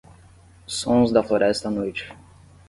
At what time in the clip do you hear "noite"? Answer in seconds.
1.71-2.11